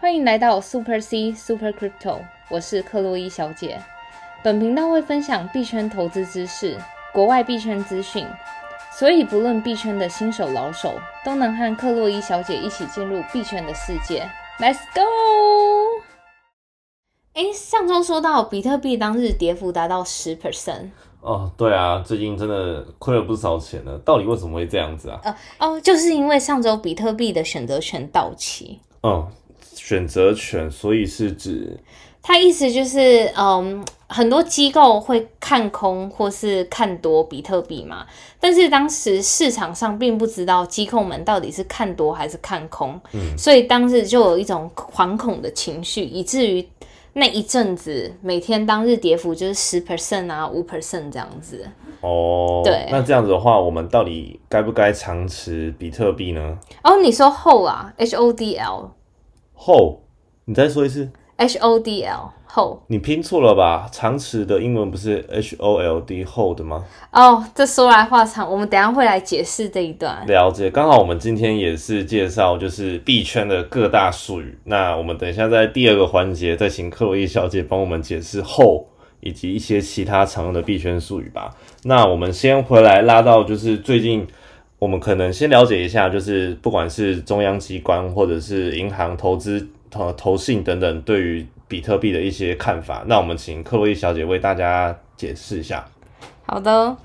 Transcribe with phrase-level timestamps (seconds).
[0.00, 3.80] 欢迎来到 Super C Super Crypto，我是克洛伊小姐。
[4.44, 6.78] 本频道会分享币圈投资知识、
[7.12, 8.24] 国外币圈资讯，
[8.92, 14.30] 所以不论币圈的新手老手，都能和克洛伊小姐一起进入币圈的世界。
[14.60, 15.02] Let's go！
[17.34, 20.90] 哎，上周说到比特币当日跌幅达到十 percent。
[21.20, 23.98] 哦，对啊，最近真的亏了不少钱呢。
[24.04, 25.20] 到底为什么会这样子啊？
[25.24, 28.80] 呃哦，就是因为上周比特币的选择权到期。
[29.02, 29.28] 嗯，
[29.88, 31.80] 选择权，所以是指
[32.22, 38.04] 他意思就是，嗯，很多机构会看空或是看多比特币嘛，
[38.38, 46.68] 但是当时市场上并不知道机构们到底是看多还是看空，嗯所以当时就有一种惶恐的情绪，以至于
[47.14, 51.66] 那一阵子每天当日跌幅就是十 percent 啊，五 percent 这样子。
[52.02, 56.58] 哦，对那这样子的话，我们到底该不该长持比特币呢？
[56.84, 58.90] 哦，你说后啊，H O D L
[59.58, 60.00] 后，
[60.44, 63.86] 你再说一次，H O D L 后你拼错了吧？
[63.92, 66.84] 长持的英文不是 H O L D hold 吗？
[67.12, 70.24] 哦，这说来话长，我们等一下会来解释这一段。
[70.26, 74.58] 了解，刚好我们今天也是介绍就是币圈的各大术语。
[74.64, 78.86] 那我们等一下在第二个环节再请克洛伊小姐帮我们解释后
[79.20, 81.54] 以及一些其他常用的币圈术语吧。
[81.82, 84.26] 那我们先回来拉到就是最近，
[84.78, 93.04] 我们可能先了解一下，就是不管是中央机关或者是银行投资、投投信等等，对于比特币的一些看法。
[93.06, 95.84] 那我们请克洛伊小姐为大家解释一下。
[96.46, 96.96] 好的，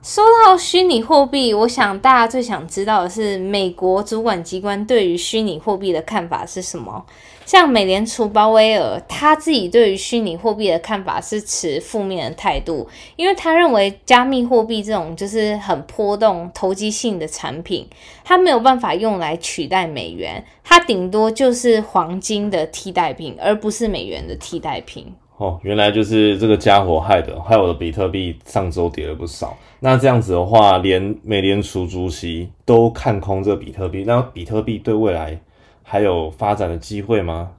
[0.00, 7.04] 说到虚拟货币，我想大家最想知道的是，美国主管机关对于虚拟货币的看法是什么？
[7.44, 17.88] 像美联储鲍威尔他自己对于虚拟货币的看法是持负面的态度，因为他认为加密货币这种就是很波动、投机性的产品，
[18.22, 25.12] 它没有办法用来取代美元，它顶多就是黄金的替代品，而不是美元的替代品。
[25.38, 29.56] 哦，原来就是这个家伙害的，害我的比特币上周跌了不少。
[29.78, 35.40] 那这样子的话，连美联储主席都看空这个比特币，那比特币对未来
[35.84, 37.50] 还有发展的机会吗？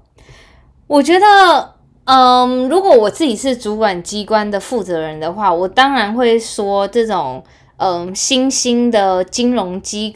[0.88, 7.42] 我觉得，嗯，如果我自己是主管机关的负责人的话，我当然会说这种，
[7.78, 10.14] 嗯，新兴的金融机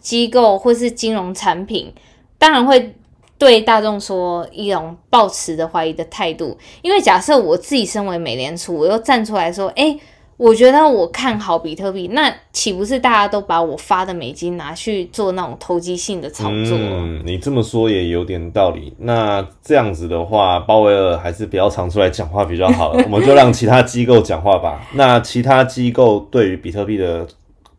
[0.00, 1.92] 机构或是金融产品，
[2.38, 2.96] 当然会
[3.42, 6.56] 对大众说一种抱持的怀疑的态度。
[6.80, 9.98] 因为假设我自己身为美联储，我又站出来说，哎，
[10.36, 16.78] 我觉得我看好比特币，那岂不是大家都把我发的美金拿去做那种投机性的炒作？
[16.78, 18.94] 嗯，你这么说也有点道理。
[18.98, 24.86] 那这样子的话，鲍威尔还是不要常出来讲话比较好了，我们就让其他机构讲话吧。
[24.92, 27.26] 那其他机构对于比特币的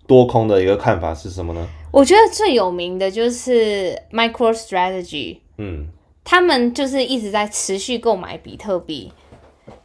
[0.05, 1.65] 多空的一个看法是什么呢？
[1.91, 5.87] 我觉得最有名的就是 MicroStrategy，嗯，
[6.23, 9.11] 他们就是一直在持续购买比特币，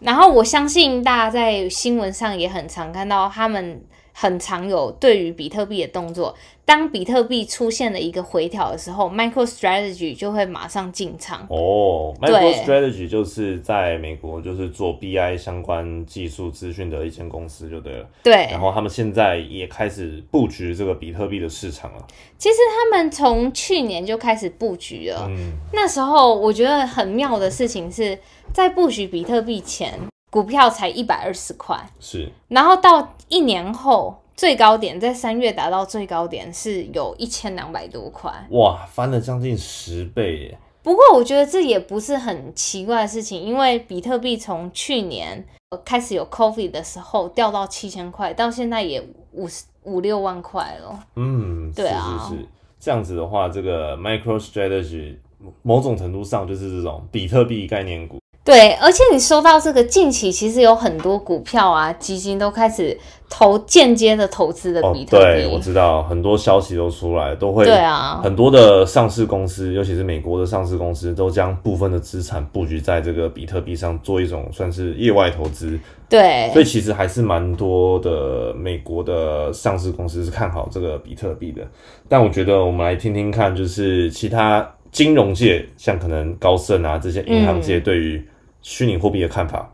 [0.00, 3.82] 然后我相信大家在新闻上也很常看到他们
[4.20, 6.34] 很常有对于比特币的动作。
[6.64, 11.46] 当比特币出现了一个回调的时候，MicroStrategy 就会马上进场。
[11.48, 18.06] 哦对，MicroStrategy 就是在美国就是做 BI 相关技术资讯的一间公司就对了。
[18.22, 22.06] 对然，后他们现在也开始布局这个比特币的市场了。
[22.36, 25.26] 其实他们从去年就开始布局了。
[25.30, 28.18] 嗯，那时候我觉得很妙的事情是
[28.52, 29.98] 在布局比特币前，
[30.30, 31.78] 股票才一百二十块。
[32.00, 38.32] 是然后到一年后，最高点在三月达到最高点是有一千两百多块。
[38.50, 40.58] 哇，翻了将近十倍耶。
[40.82, 50.98] 不过我觉得这也不是很奇怪的事情，因为比特币从去年呃开始有 COVID 的时候掉到七千块，到现在也五十五六万块了。
[51.16, 55.16] 嗯，对啊是是是，这样子的话，这个 MicroStrategy
[55.62, 58.18] 某种程度上就是这种比特币概念股。
[58.48, 62.98] 对，而且你说到这个，近期其实有很多股票啊、基金都开始
[63.28, 65.42] 投间接的投资的哦比，特币。
[65.42, 75.78] 对，我知道很多消息都出来，都会对啊，很多的上市公司，尤其是美国的上市公司，都将部分的资产布局在这个比特币上，做一种算是业外投资。
[76.08, 81.61] 对所以其实还是蛮多的美国的上市公司是看好这个比特币的。
[82.08, 88.26] 但我觉得我们来听听看，就是其他金融界，像可能高盛啊这些银行界对于
[88.62, 89.72] 虚拟货币的看法。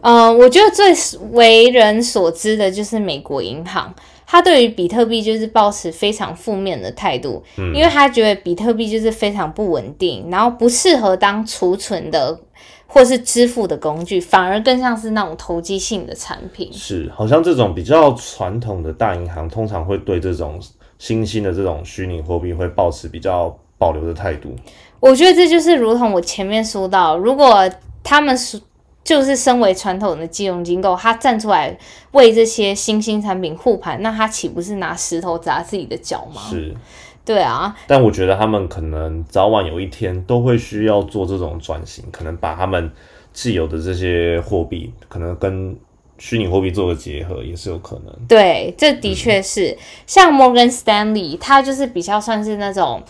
[0.00, 0.94] 嗯，我觉得最
[1.32, 3.92] 为人所知的就是美国银行，
[4.24, 12.38] 它对于比特币就是抱持非常负面的态度，嗯因为他觉得比特币就是非常不稳定，然后不适合当储存的
[12.86, 16.72] 或是支付的工具，反而更像是那种投机性的产品。
[16.72, 20.60] 是，好像这种比较传统的大银行，通常会对这种
[21.00, 24.54] 新兴的这种虚拟货币会保持比较保留的态度。
[25.00, 27.68] 我觉得这就是如同我前面说到，如果
[28.08, 28.58] 他们是
[29.04, 31.78] 就是身为传统的金融机构，他站出来
[32.12, 36.40] 为这些新兴产品护盘，那他岂不是拿石头砸自己的脚吗？
[36.48, 36.74] 是，
[37.22, 42.90] 对啊，但我觉得他们可能早晚有一天都会需要做这种转型，可能把他们
[43.34, 45.76] 既有的这些货币，可能跟
[46.16, 48.26] 虚拟货币做个结合，也是有可能。
[48.26, 49.76] 对，这的确是、
[50.06, 53.02] 像 Morgan Stanley，它就是比较算是那种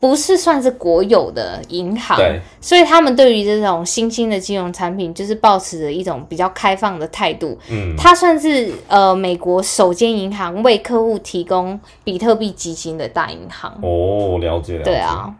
[0.00, 7.58] 不是算是国有的银行，对，所以他们对于这种新兴的金融产品，就是保持着一种比较开放的态度。
[7.70, 13.72] 嗯，它算是呃美国首间银行为客户提供比特币基金的大银行。
[13.80, 14.90] 哦，了解了解。
[14.90, 15.34] 对啊，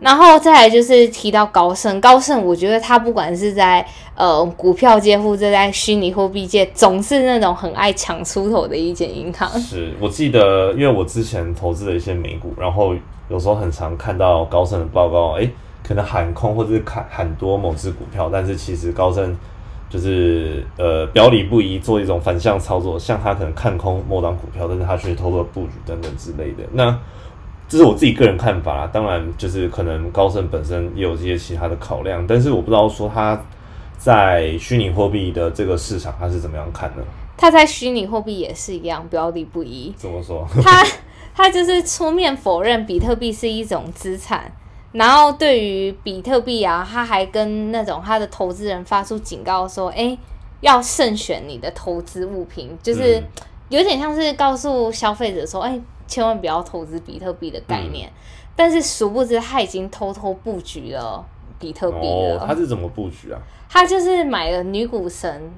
[0.00, 3.84] 然后再来就是提到高盛，高盛我觉得他不管是在
[4.14, 9.60] 呃股票界或者在虚拟货币界，总是那种很爱抢出头的一间银行。
[9.60, 12.94] 是我记得，因为我之前投资了一些美股，然后
[13.28, 15.50] 有时候很常看到高盛的报告，诶，
[15.82, 19.36] 可能喊空或者是喊喊多某只股票，但是其实高盛
[19.90, 26.64] 就是呃表里不一，做一种反向操作，像他可能看空某档股票，但是他却偷偷布局等等之类的。
[26.72, 26.98] 那
[27.68, 33.38] 这是我自己个人看法啦，当然就是可能高盛本身也有这些其他的考量，但是我不知道说他
[33.98, 37.04] 在虚拟货币的这个市场他是怎么样看的。
[37.36, 39.92] 他在虚拟货币也是一样，表里不一。
[39.96, 40.46] 怎么说？
[40.62, 40.82] 他
[41.38, 44.50] 他就是出面否认比特币是一种资产，
[44.90, 50.18] 然后对于比特币啊，他还跟那种他的投资人发出警告说，哎，
[50.62, 53.24] 要慎选你的投资物品，就是嗯
[53.68, 58.10] 有点像是告诉消费者说，哎，千万不要投资比特币的概念。
[58.56, 61.24] 但是殊不知他已经偷偷布局了
[61.60, 63.40] 比特币了，哦，他是怎么布局啊？
[63.68, 65.52] 他就是买了女股神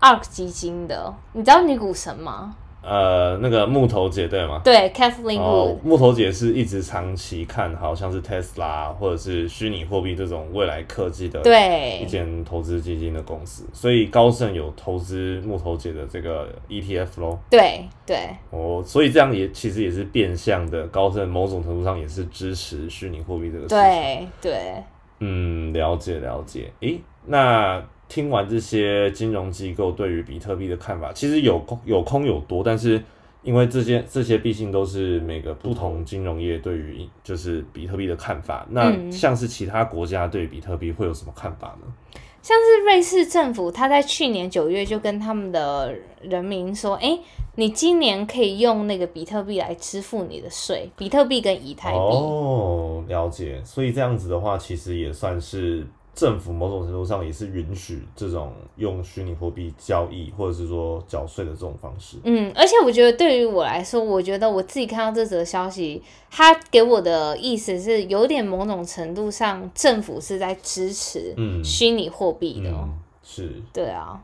[0.00, 2.54] ARK 基金的，你知道女股神吗？
[2.86, 4.60] 呃，那个木头姐对吗？
[4.64, 17.38] 对，Kathleen Wood，、哦，木头姐是一直长期看好像是 Tesla 或者是虚拟货币这种未来科技的对一对，间投资基金的公司，所以高盛有投资木头姐的这个 ETF 咯。
[17.50, 23.78] 对，对，哦，所以这样也其实也是变相的，高盛某种程度上也是支持虚拟货币这个事情。
[23.78, 24.82] 对，对，
[25.20, 26.70] 嗯，了解了解。
[26.80, 27.82] 诶，那
[28.14, 33.02] 听完这些金融机构对于比特币的看法，其实有空有空有多，但是
[33.42, 38.64] 因为这些这些毕竟都是每个不同金融业对于就是比特币的看法。
[38.70, 41.92] 那嗯像是其他国家对比特币会有什么看法呢？
[42.40, 47.18] 像是瑞士政府，他在去年九月就跟他们的人民说，哎，
[47.56, 51.96] 你今年可以用那个比特币来支付你的税，比特币跟以太币。
[51.96, 53.60] 哦，了解。
[53.64, 55.84] 所以这样子的话，其实也算是
[56.14, 62.16] 政府某种程度上也是允许这种用虚拟货币交易或者是说缴税的这种方式。
[62.22, 72.70] 嗯，而且我觉得对于我来说，我觉得我自己看到这则消息，它给我的意思是有点某种程度上，政府是在支持嗯虚拟货币的。
[72.70, 73.62] 嗯，是。
[73.72, 74.22] 对啊，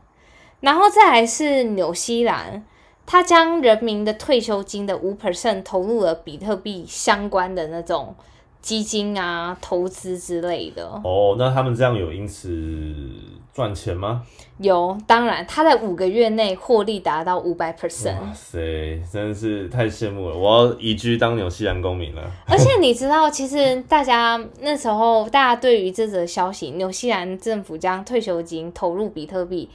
[0.61, 2.63] 然后再来是纽西兰，
[3.05, 8.15] 它将人民的退休金的五 percent 投入了比特币相关的那种
[8.61, 10.87] 基金啊、投资之类的。
[11.03, 12.95] 哦，那他们这样有因此
[13.53, 14.23] 赚钱吗？
[14.59, 18.19] 有，当然，他在五个月内获利达到五百 percent。
[18.21, 20.37] 哇塞，真的是太羡慕了！
[20.37, 22.21] 我要移居当纽西兰公民了。
[22.45, 29.67] 而且你知道，其实大家那时候，大家对于这则消息，纽西兰政府将退休金投入比特币，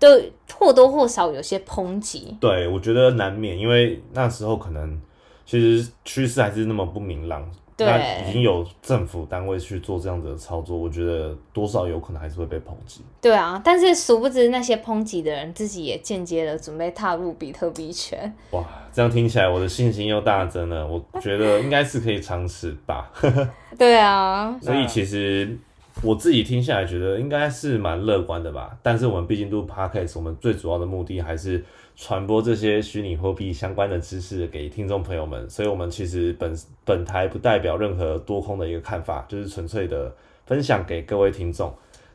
[0.00, 0.20] 都
[0.58, 2.36] 或多或少有些抨击。
[2.40, 5.00] 对，我觉得难免，因为那时候可能
[5.46, 13.02] 其实趋势还是那么不明朗，对那已经有政府单位去做这样子的操作，我觉得多少有可能还是会被抨击。
[13.20, 18.32] 对啊，但是殊不知那些抨击的人自己也间接的准备踏入比特币圈。
[18.50, 23.10] 哇，这样听起来我的信心又大增了，我觉得应该是可以尝试吧。
[23.78, 25.58] 对啊，所以其实
[26.02, 28.76] 我自己听下来觉得应该是蛮乐观的吧。
[28.82, 31.64] 但是我们毕竟录 podcast，我们最主要的目的还是
[31.96, 35.48] 传播这些虚拟货币相关的知识给听众朋友们。
[35.48, 40.14] 所以我们其实本本台不代表任何多空的一个看法，就是纯粹的
[40.46, 41.72] 分享给各位听众。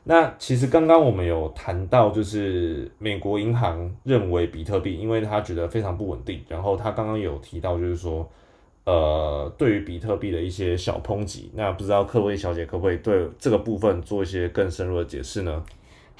[0.09, 8.25] 那其实刚刚我们有谈到，就是美国银行认为比特币，因为他觉得非常不稳定，然后他刚刚有提到，就是说，
[8.85, 15.61] 呃，对于比特币的一些小抨击，那不知道各位小姐可不可以对这个部分做一些更深入的解释呢？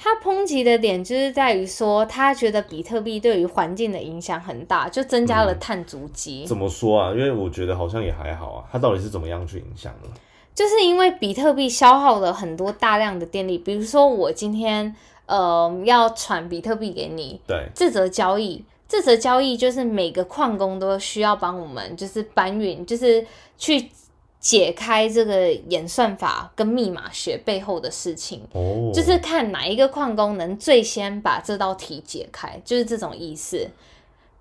[0.00, 6.46] 他抨击的点就是在于说，他觉得比特币对于环境的影响很大，就增加了碳足迹。
[6.46, 7.10] 怎么说啊？
[7.10, 10.08] 因为我觉得好像也还好啊，它到底是怎么样去影响呢？
[10.54, 14.94] 就是因为比特币消耗了很多大量的电力，比如说我今天
[15.26, 23.24] 呃要传比特币给你，对，这则交易，这则交易就是每个矿工都需要帮我们就是搬运，就是
[23.56, 23.88] 去
[24.40, 33.68] 解开这个演算法跟密码学背后的事情，哦，就是看哪一个矿工能最先把这道题解开，就是这种意思。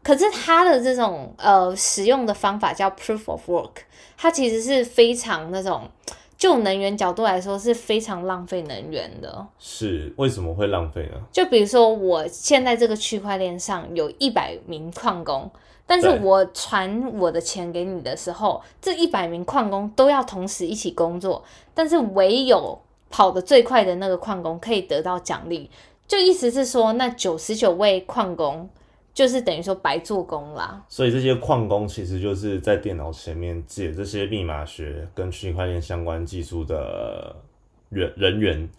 [0.04, 3.72] 可是它的这种呃使用的方法叫 proof of work，
[4.16, 5.90] 它其实是非常那种
[6.38, 9.48] 就能源角度来说是非常浪费能源的。
[9.58, 11.18] 是为什么会浪费呢？
[11.32, 15.50] 就比如说我现在这个区块链上有一百名矿工，
[15.86, 22.80] 但是我传我的钱给你的时候，这一百名矿工都要同时一起工作，但是唯有
[23.10, 25.70] 跑得最快的那个矿工可以得到奖励。
[26.08, 28.70] 就意思是说，那九十九位矿工
[29.18, 30.86] 就是等于说白做工啦。
[30.88, 37.36] 所以这些矿工其实就是在电脑前面解这些密码学跟区块链相关技术的
[37.90, 38.70] 人人员。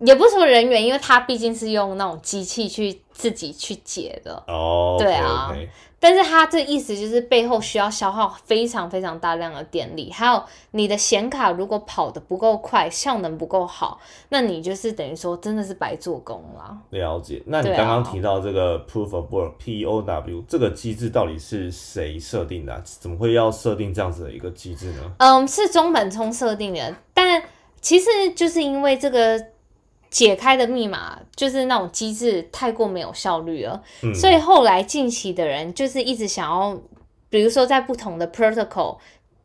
[0.00, 5.56] 也不是说人员，因为他毕竟是用那种机器去自己去解的，哦，对啊 o
[6.02, 16.74] 但是它这意思就是背后需要消耗非常非常大量的电力，还有你的显卡如果跑得不够快，效能不够好，那你就是等于说真的是白做工了。
[16.88, 17.42] 了解。
[17.44, 25.12] 那你刚刚提到这个 proof of work POW 这个机制到底是谁设定的啊、怎么会要设定这样子的一个机制呢？
[25.18, 27.42] 嗯，是中本聪设定的，但
[27.82, 29.38] 其实就是因为这个
[30.10, 36.78] 解开的密码就是那种机制太过没有效率了，嗯所以后来近期的人就是一直想要，
[37.28, 38.98] 比如说在不同的 protocol。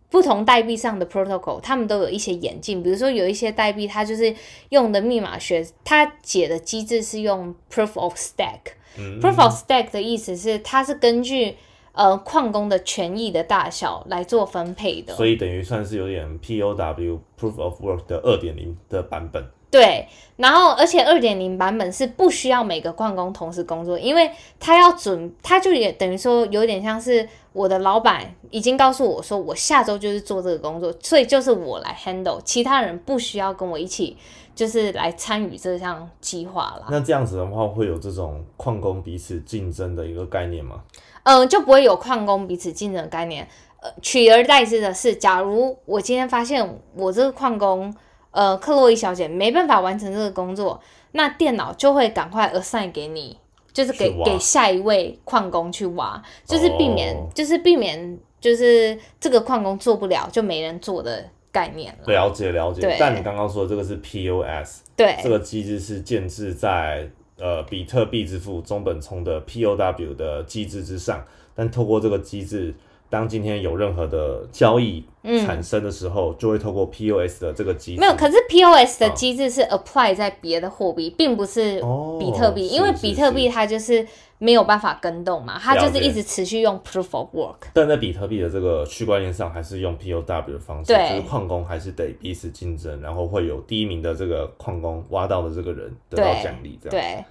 [0.07, 2.81] 不同代币上的 protocol，他们都有一些演进。
[2.81, 4.33] 比如说，有一些代币它就是
[4.69, 8.75] 用的密码学，它解的机制是用 proof of stake。
[8.97, 11.57] 嗯 proof of stake 的意思是，它是根据
[11.95, 15.15] 呃矿工的权益的大小来做分配的。
[15.15, 19.43] 所以等于算是有点 POW proof of work 的二点零的版本。
[19.71, 34.15] 对，然后而且二点零版本是不需要每个矿工同时工作，因为他要准，他就也等于说有点像是我的老板已经告诉我说，我下周就是做这个工作，所以就是我来 handle，其他人不需要跟我一起
[34.53, 36.85] 就是来参与这项计划了。
[36.89, 40.83] 那这样子的话，会有这种矿工彼此竞争的一个概念吗？
[41.25, 43.47] 嗯，就不会有矿工彼此竞争的概念。
[43.81, 47.93] 呃，取而代之的是，假如我今天发现我这个矿工，
[48.31, 50.79] 呃，克洛伊小姐没办法完成这个工作，
[51.11, 53.37] 那电脑就会赶快 assign 给你，
[53.73, 62.13] 就是给给下一位矿工去挖，就是避免，哦就是避免，就是这个矿工做不了就没人做的概念了。
[62.13, 62.95] 了解了解。
[62.99, 72.73] 但你刚刚说的这个是 POS，对这个机制是建制在呃比特币支付中本聪的 POW 的机制之上，但透过这个机制，
[73.15, 75.01] 当今天有任何的交易
[75.45, 77.99] 产生的时候，就会透过 POS 的这个机制。
[77.99, 84.05] 嗯没有，可是 POS 的哦机制是 apply 在别的货币，并不是哦比特币，因为比特币它就是
[84.37, 87.55] 没有办法跟动嘛，它就是一直持续用 proof of work。
[87.71, 96.99] 但在比特币的这个区块链上，还是用 POW 的方式，对就是矿工还是得彼此竞争，然后会有第一名的这个矿工挖到的这个人得到对奖励，这样。
[96.99, 97.25] 对，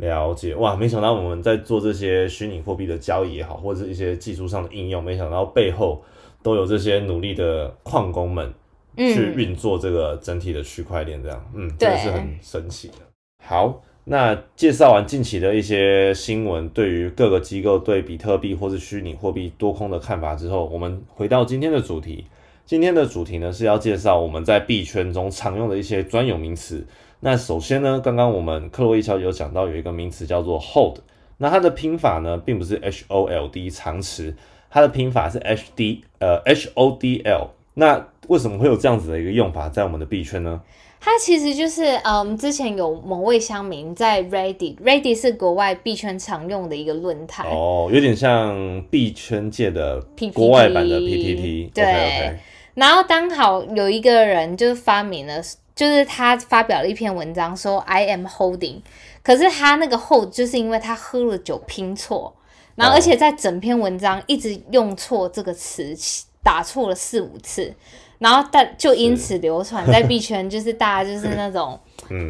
[0.00, 6.02] 了解哇，没想到我们在做这些虚拟货币的交易也好，或者是一些技术上的应用，没想到背后
[6.42, 8.52] 都有这些努力的矿工们
[8.96, 12.94] 去嗯，运作这个整体的区块链，这样，嗯，对真的是很神奇的。
[13.44, 22.24] 好，那介绍完近期的一些新闻，对于各个机构对比特币或是虚拟货币多空的看法之后，我们回到今天的主题。
[22.64, 26.86] 今天的主题呢是要介绍我们在币圈中常用的一些专有名词。
[27.20, 30.98] 那首先呢，刚刚我们克洛伊小姐有讲到有一个名词叫做 hold，
[31.36, 34.34] 那它的拼法呢并不是 H O L D 长词，
[34.70, 37.50] 它的拼法是 H D 呃 H O D L。
[37.74, 40.60] 那为什么会有这样子的一个用法在我们的币圈呢？
[40.98, 47.46] 它其实就是嗯，之前有某位乡民在 Reddit，Reddit 是国外币圈常用的一个论坛。
[47.46, 51.72] 哦，有点像币圈界的 PPT 国外版的 PTT。
[51.72, 52.38] 对
[52.74, 55.40] 然后刚好有一个人就是发明了，
[55.80, 58.82] 就是他发表了一篇文章说 I am holding，
[59.22, 62.36] 可是他那个 hold 就是因为他喝了酒拼错，
[62.74, 65.96] 然后而且在整篇文章一直用错这个词，
[66.42, 67.74] 打错了四五次，
[68.18, 71.80] 然后但就因此流传在币圈，就是大家就是那种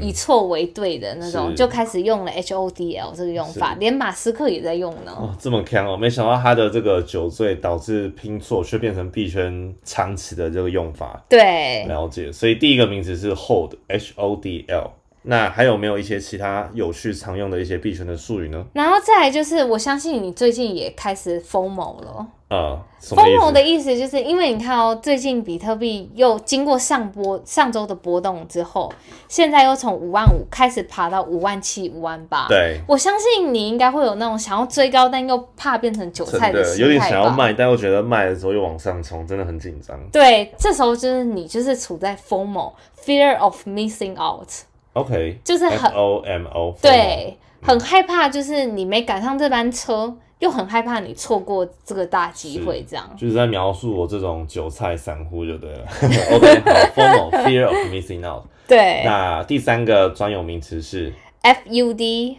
[0.00, 5.12] 以错为对的那种，是就开始用了 H O D L 这个用法，连马斯克也在用呢。
[5.16, 5.96] 哦，这么强哦！
[5.96, 11.24] 没想到他的这个酒醉导致拼错，却变成币圈长词的这个用法。
[11.28, 14.90] 对，了解，所以第一个名词是 hold，H O D L。
[15.22, 18.64] 那还有没有一些其他有趣常用的一些币圈的术语呢？
[18.72, 22.26] 然后再来就是，我相信你最近也开始 FOMO 了。
[22.48, 23.52] 呃，什么意 FOMO？
[23.52, 28.92] 的意思就是因为你看哦，最近比特币又经过上波上周的波动之后，
[29.28, 32.48] 现在又从五万五开始爬到五万七、五万八。
[32.48, 37.10] 对，我相信你应该会有那种想要追高，但又怕变成韭菜真的心有点态？
[37.10, 39.96] 想要卖，但又觉得卖的时候又往上冲，真的很紧张。
[40.10, 44.48] 对，这时候就是你就是处在 FOMO（Fear of Missing Out），
[44.92, 53.08] OK，就是很 O M O，对，很害怕，就是你没赶上这班车，又很害怕你错过这个大机会，这样。
[53.16, 55.84] 就是在描述我这种韭菜散户就对了。
[56.34, 58.44] OK，好，formal fear of Missing Out。
[58.66, 59.02] 对。
[59.04, 62.36] 那第三个专有名词是，，FUD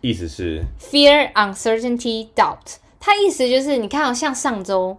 [0.00, 4.96] 意思是？Fear, Uncertainty, Doubt，它意思就是你看、哦，像上周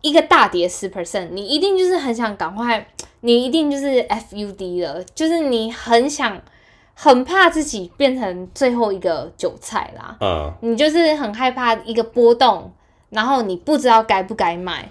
[0.00, 2.86] 一个大跌十 percent，你一定就是很想赶快，
[3.20, 6.40] 你一定就是 FUD 了，就是你很想。
[7.02, 12.70] 很怕自己变成最后一个韭菜啦，嗯，你就是很害怕一个波动，
[13.08, 14.86] 然后你不知道该不该卖，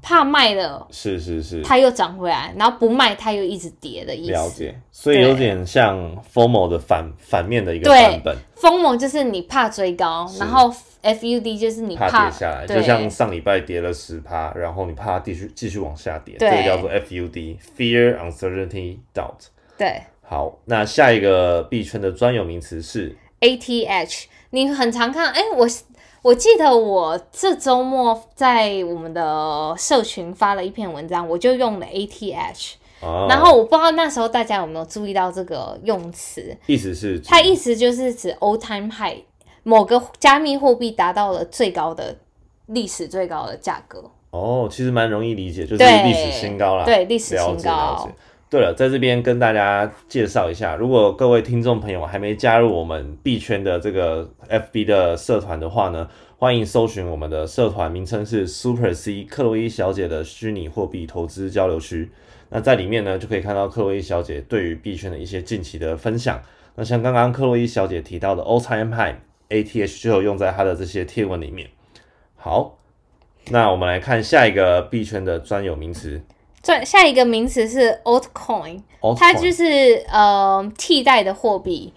[0.00, 4.32] 怕卖了是是是，它又涨回来，然后不卖它又一直跌的意思。
[4.32, 4.74] 了解。
[4.90, 19.46] 所以有点像 FOMO 的反反面的一个对版本，疯魔就是你怕追高，然后 FUD 就是你怕怕跌下来，就像上礼拜跌了十趴，然后你怕它继续继续往下跌，这个叫做 FUD，Fear, Uncertainty, Doubt。
[19.78, 20.02] 对。
[20.22, 25.66] 好，那下一个币圈的专有名词是？ATH，你很常看，哎，我
[26.22, 39.18] 我记得我这周末在我们的社群发了一篇文章，我就用了 ATH，、哦，然后我不知道那时候大家有没有注意到这个用词，意思是指它意思就是指 all time high，
[39.62, 42.16] 某个加密货币达到了最高的
[42.66, 44.10] 历史最高的价格。
[44.30, 46.84] 哦，其实蛮容易理解，就是对历史新高啦。
[46.84, 48.08] 对历史新高。
[48.48, 62.10] 对了，在这边跟大家介绍一下，如果各位听众朋友还没加入我们币圈的这个 FB 的社团的话呢，欢迎搜寻我们的社团名称是 Super C 克洛伊小姐的虚拟货币投资交流区。
[62.48, 66.42] 那在里面呢，就可以看到克洛伊小姐对于币圈的一些近期的分享。
[66.74, 69.14] 那像刚刚克洛伊小姐提到的 All Time High
[69.50, 71.68] ATH 就有用在它的这些贴文里面。
[72.36, 72.78] 好，
[73.50, 76.22] 那我们来看下一个币圈的专有名词
[76.62, 79.16] 专下一个名词是 altcoin，，Altcoin。
[79.16, 81.92] 它就是呃替代的货币，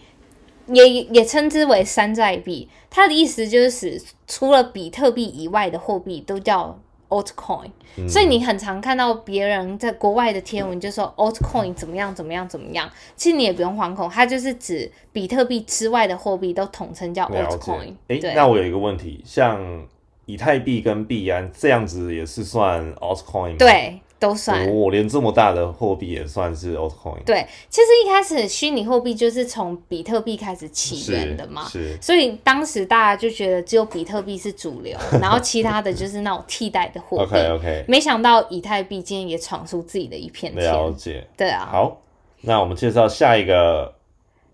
[0.68, 2.70] 也也称之为山寨币。
[2.90, 6.80] 它的意思就是使除了比特币以外的货币都叫
[7.22, 7.70] altcoin。
[8.10, 17.94] 所以你很常看到别人在国外的贴文就说 altcoin 怎么样怎么样怎么样，其实你也不用惶恐，它就是指比特币之外的货币都统称叫 altcoin。。
[18.08, 19.86] 诶，对那我有一个问题，像
[20.26, 23.56] 以太币跟币安这样子也是算 altcoin 吗？
[23.60, 24.66] 对，都算。
[24.74, 37.24] 我、连这么大的货币也算是 altcoin，对，其实一开始虚拟货币就是从比特币开始起源的嘛，是所以当时大家就觉得只有比特币是主流，然后其他的就是那种替代的货币。
[37.24, 40.64] OK OK，没想到以太币今天也闯出自己的一片天。
[40.72, 41.28] 了解。
[41.36, 42.02] 对啊，好，
[42.42, 43.94] 那我们介绍下一个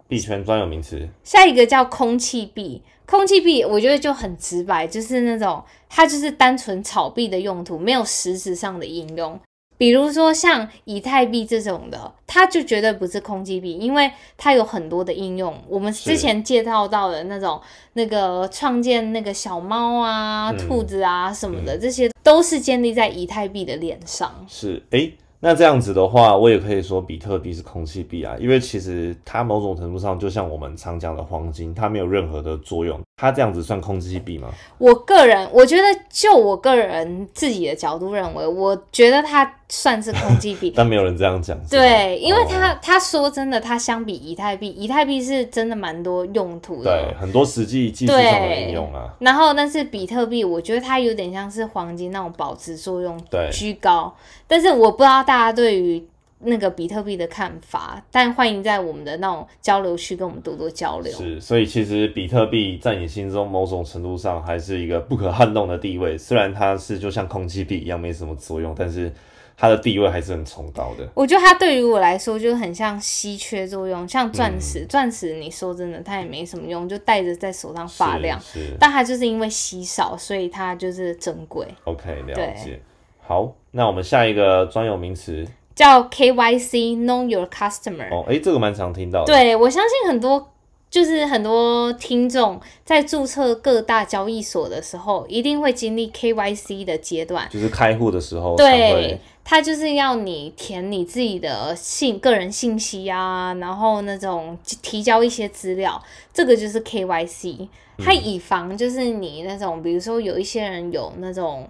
[0.07, 2.81] 币圈专有名词，下一个叫空气币。
[3.05, 9.39] 空气币我觉得就很直白，就是那种它就是单纯炒币的用途，没有实质上的应用。
[9.79, 15.55] 比如说像以太币这种的，它就绝对不是空气币，因为它有很多的应用。
[15.69, 17.59] 我们之前介绍到的那种
[17.93, 24.29] 那个创建那个小猫啊、嗯兔子啊什么的，这些都是建立在以太币的链上。
[24.49, 34.47] 是诶，那这样子的话，我也可以说比特币是空气币啊，因为其实它某种程度上就像我们常讲的黄金，它没有任何的作用，它这样子算空气币吗？
[34.77, 40.71] 我个人，我觉得就我个人自己的角度认为，我觉得它算是空气币。
[40.77, 41.59] 但没有人这样讲。
[41.69, 46.89] 对，因为哦他、他说真的，它相比以太币，以太币是真的蛮多用途的。
[46.89, 49.13] 对很多实际技术上的应用啊。
[49.19, 54.15] 然后，但是比特币，我觉得它有点像是黄金那种保值作用对居高。
[54.47, 56.01] 但是我不知道大家对于
[56.41, 61.11] 那个比特币的看法，但欢迎在我们的那种交流区跟我们多多交流。
[61.11, 66.17] 是，所以其实比特币在你心中某种程度上还是一个不可撼动的地位。
[66.17, 69.11] 虽然它是就像空气币一样没什么作用，但是
[69.57, 71.05] 它的地位还是很崇高的。
[71.13, 78.39] 我觉得它对于我来说就很像稀缺作用，像钻嗯石，钻、石你说真的它也没什么用，就戴着在手上发亮。
[78.39, 82.79] 是是但它就是因为稀少，所以它就是珍贵，，OK，了解。
[83.19, 85.45] 好，那我们下一个专有名词
[85.79, 88.13] 叫 KYC Know Your Customer。
[88.13, 89.27] 哦，诶，这个蛮常听到的。
[89.27, 90.51] 对我相信很多
[90.89, 97.47] 就是很多听众在注册各大交易所的时候，一定会经历 KYC 的阶段。
[97.49, 107.69] 就是开户的时候对，他就是要你填你自己的信个人信息啊，然后那种提交一些资料，这个就是 KYC。
[108.03, 111.69] 他以防就是你那种，比如说有一些人有那种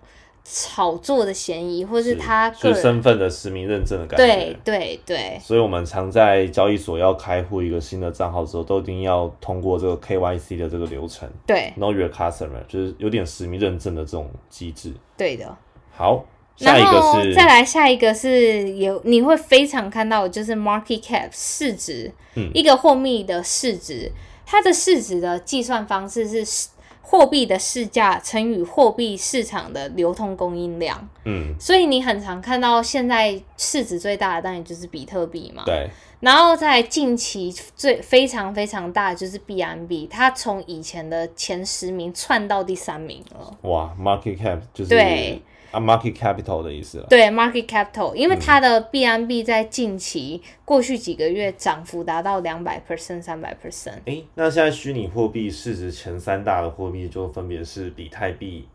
[0.52, 4.26] 炒作的嫌疑，或是他个身份的实名认证的感觉。
[4.26, 14.92] 对对对所以，我们常在交易所要开户一个新的账号之后，都一定要通过这个 KYC 的这个流程对，Know Your Customer，就是有点实名认证的这种机制。
[15.16, 15.56] 对的。
[15.96, 24.12] 好，下一然后个是再来下一个是有你会非常看到的就是 market cap 市值，嗯一个货币的市值，
[24.46, 26.70] 它的市值的计算方式是市
[27.10, 31.10] 货币的市价乘以货币市场的流通供应量。
[31.26, 43.58] 嗯，所以你很常看到现在市值最大的当然就是比特币嘛，对，然后在近期最非常非常大的就是 BNB，它从以前的前十名窜到第三名了。
[43.63, 47.08] 哇，Market Cap 就是对啊，Market Capital 的意思了。
[47.10, 53.99] 对 market capital，因为嗯它的 BNB 在近期过去几个月涨幅达到两百 percent、三百 percent。
[54.05, 58.67] 诶，那现在虚拟货币市值前三大的货币就分别是比特币，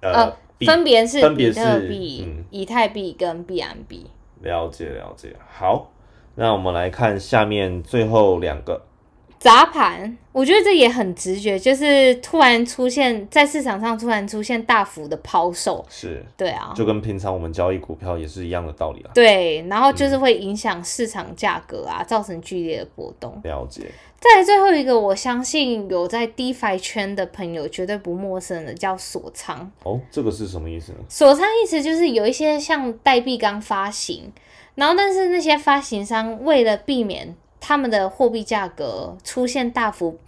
[0.00, 0.36] 呃，呃，
[0.66, 4.06] 分别是分别比特是币、嗯以太币跟 BNB。
[4.42, 5.34] 了解了解。
[5.48, 5.90] 好，
[6.34, 8.82] 那我们来看下面最后两个。
[9.42, 19.10] 砸盘，我觉得这也很直觉，就是突然出现在市场上突然出现大幅的抛售，是，对啊，就跟平常我们交易股票也是一样的道理啦。
[19.12, 23.36] 对，然后就是会影响市场价格啊，造成剧烈的波动。
[23.42, 29.68] 了解，再来最后一个，我相信有在 DeFi 圈的朋友绝对不陌生的，叫锁仓。
[29.82, 30.98] 哦，这个是什么意思呢？
[31.08, 34.32] 锁仓意思就是有一些像代币刚发行，
[34.76, 40.18] 然后但是那些发行商为了避免他们的货币价格出现大幅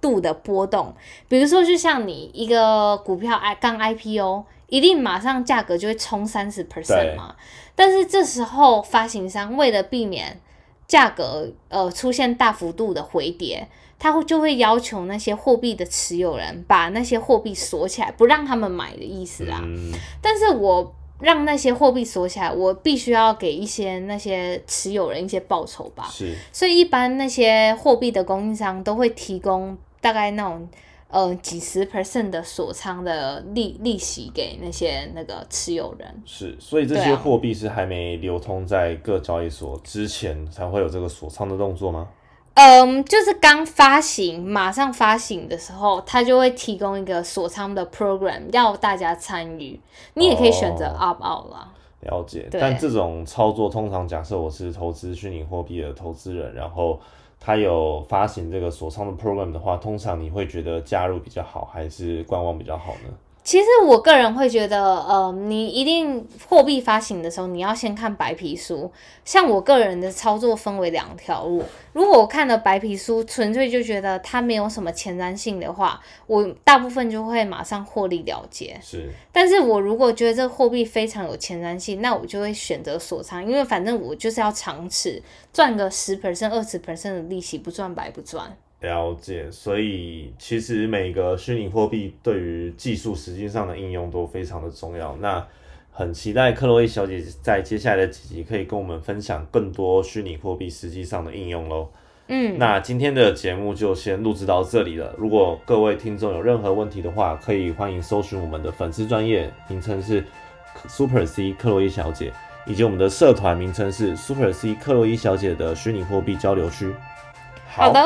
[0.00, 0.94] 度的波动，
[1.28, 7.34] 比如说就像你一个股票 I 刚 IPO，一定马上价格就会冲三十 percent 嘛，
[7.74, 10.40] 但是这时候发行商为了避免
[10.86, 13.66] 价格呃出现大幅度的回跌，
[13.98, 19.60] 他会就会要求那些货币的持有人把那些货币锁起来，不让他们买的意思啊。
[19.64, 26.04] 嗯，但是我让那些货币锁起来，我必须要给一些那些持有人一些报酬吧。
[26.10, 30.68] 是，所以一般那些货币的供应商都会提供大概那种
[31.08, 36.22] 呃几十 percent 的锁仓的利利息给那些那个持有人。
[36.26, 42.08] 是，所以这些货币是还没流通在各交易所之前才会有这个锁仓的动作吗？
[42.54, 49.80] 嗯，就是刚发行，马上发行的时候，它就会提供一个锁仓的 program，要大家参与。
[50.14, 51.72] 你也可以选择哦 opt out 啦。
[52.02, 57.00] 了解，但这种操作通常假设我是投资虚拟货币的投资人，然后
[57.40, 63.12] 他有发行这个锁仓的 program 的话，通常你会觉得加入比较好，还是观望比较好呢？
[63.44, 68.90] 其实我个人会觉得，呃，你一定货币发行的时候，你要先看白皮书。
[69.22, 78.78] 像我个人的操作分为两条路，如果我看了白皮书，纯粹就觉得它没有什么前瞻性的话，我大部分就会马上获利了结。
[78.82, 88.56] 是，但是我如果觉得这个货币非常有前瞻性，那我就会选择锁仓，因为反正我就是要长持，赚个十 percent、二十 percent 的利息，不赚白不赚。
[88.84, 95.16] 了解，所以其实每个虚拟货币对于技术实际上的应用都非常的重要。
[95.20, 95.44] 那
[95.90, 101.88] 很期待克洛伊小姐在接下来的几集可以跟我们分享更多虚拟货币实际上的应用喽。
[102.28, 105.14] 嗯，那今天的节目就先录制到这里了。
[105.18, 110.24] 如果各位听众有任何问题的话，可以欢迎搜寻我们的粉丝专业名称是
[110.88, 112.32] Super C 克洛伊小姐，
[112.66, 116.92] 以及我们的社团名称是 Super C 克洛伊小姐的虚拟货币交流区。
[117.68, 118.00] 好的，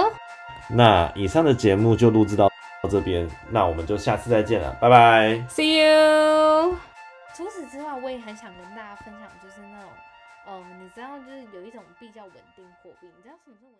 [0.71, 2.49] 那以上的节目就录制到
[2.83, 5.35] 到这边，那我们就下次再见了，拜拜。
[5.49, 6.77] See you。
[7.35, 9.91] 除此之外，我也很想跟大家分享，就是那种，
[10.49, 13.79] 嗯，你知道，就是有一种币叫稳定货币，你知道什么是稳？